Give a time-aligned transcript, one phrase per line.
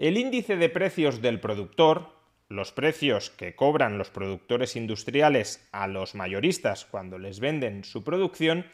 [0.00, 2.08] El índice de precios del productor,
[2.48, 8.64] los precios que cobran los productores industriales a los mayoristas cuando les venden su producción,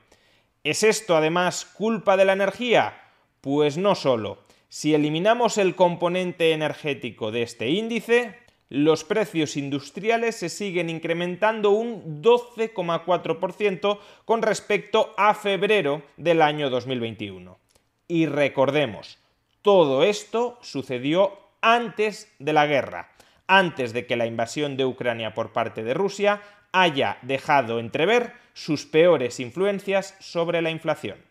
[0.65, 2.97] ¿Es esto además culpa de la energía?
[3.39, 4.40] Pues no solo.
[4.73, 8.37] Si eliminamos el componente energético de este índice,
[8.69, 17.59] los precios industriales se siguen incrementando un 12,4% con respecto a febrero del año 2021.
[18.07, 19.19] Y recordemos,
[19.61, 23.11] todo esto sucedió antes de la guerra,
[23.47, 26.41] antes de que la invasión de Ucrania por parte de Rusia
[26.71, 31.30] haya dejado entrever sus peores influencias sobre la inflación.